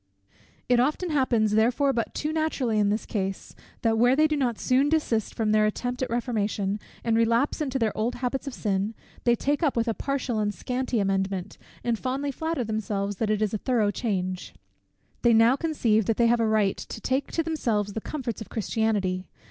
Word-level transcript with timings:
It 0.67 0.79
often 0.79 1.11
happens 1.11 1.51
therefore 1.51 1.93
but 1.93 2.15
too 2.15 2.33
naturally 2.33 2.79
in 2.79 2.89
this 2.89 3.05
case, 3.05 3.53
that 3.83 3.99
where 3.99 4.15
they 4.15 4.27
do 4.27 4.35
not 4.35 4.57
soon 4.57 4.89
desist 4.89 5.35
from 5.35 5.51
their 5.51 5.67
attempt 5.67 6.01
at 6.01 6.09
reformation, 6.09 6.79
and 7.03 7.15
relapse 7.15 7.61
into 7.61 7.77
their 7.77 7.95
old 7.95 8.15
habits 8.15 8.47
of 8.47 8.55
sin; 8.55 8.95
they 9.25 9.35
take 9.35 9.61
up 9.61 9.77
with 9.77 9.87
a 9.87 9.93
partial 9.93 10.39
and 10.39 10.55
scanty 10.55 10.99
amendment, 10.99 11.59
and 11.83 11.99
fondly 11.99 12.31
flatter 12.31 12.63
themselves 12.63 13.17
that 13.17 13.29
it 13.29 13.43
is 13.43 13.53
a 13.53 13.59
thorough 13.59 13.91
change. 13.91 14.55
They 15.21 15.33
now 15.35 15.55
conceive 15.55 16.05
that 16.05 16.17
they 16.17 16.25
have 16.25 16.39
a 16.39 16.47
right 16.47 16.77
to 16.77 16.99
take 16.99 17.31
to 17.33 17.43
themselves 17.43 17.93
the 17.93 18.01
comforts 18.01 18.41
of 18.41 18.49
Christianity. 18.49 19.27